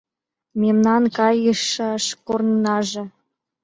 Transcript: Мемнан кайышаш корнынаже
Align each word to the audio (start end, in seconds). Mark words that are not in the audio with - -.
Мемнан 0.61 1.03
кайышаш 1.17 2.03
корнынаже 2.27 3.03